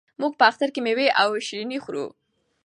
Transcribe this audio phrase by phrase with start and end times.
[0.21, 2.05] موږ په اختر کې مېوې او شیریني خورو.